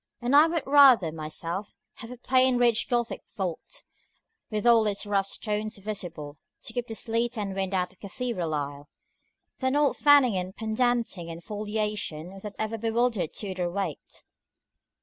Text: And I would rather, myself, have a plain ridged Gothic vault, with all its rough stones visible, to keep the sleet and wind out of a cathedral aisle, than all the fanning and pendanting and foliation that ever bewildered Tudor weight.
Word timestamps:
And 0.19 0.35
I 0.35 0.47
would 0.47 0.63
rather, 0.65 1.11
myself, 1.11 1.75
have 1.97 2.09
a 2.09 2.17
plain 2.17 2.57
ridged 2.57 2.89
Gothic 2.89 3.21
vault, 3.37 3.83
with 4.49 4.65
all 4.65 4.87
its 4.87 5.05
rough 5.05 5.27
stones 5.27 5.77
visible, 5.77 6.39
to 6.63 6.73
keep 6.73 6.87
the 6.87 6.95
sleet 6.95 7.37
and 7.37 7.53
wind 7.53 7.75
out 7.75 7.93
of 7.93 7.99
a 7.99 8.07
cathedral 8.07 8.55
aisle, 8.55 8.89
than 9.59 9.75
all 9.75 9.89
the 9.89 10.01
fanning 10.03 10.35
and 10.35 10.55
pendanting 10.55 11.29
and 11.29 11.43
foliation 11.43 12.35
that 12.41 12.55
ever 12.57 12.79
bewildered 12.79 13.31
Tudor 13.31 13.69
weight. 13.69 14.23